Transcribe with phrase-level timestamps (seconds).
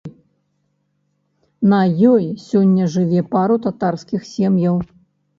[1.73, 4.81] На ёй сёння жыве пару татарскіх сем'яў.